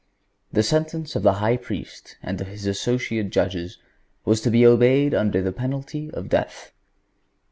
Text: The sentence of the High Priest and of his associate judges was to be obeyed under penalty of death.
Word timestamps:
The 0.51 0.63
sentence 0.63 1.15
of 1.15 1.21
the 1.21 1.33
High 1.33 1.57
Priest 1.57 2.17
and 2.23 2.41
of 2.41 2.47
his 2.47 2.65
associate 2.65 3.29
judges 3.29 3.77
was 4.25 4.41
to 4.41 4.49
be 4.49 4.65
obeyed 4.65 5.13
under 5.13 5.39
penalty 5.51 6.09
of 6.09 6.27
death. 6.27 6.71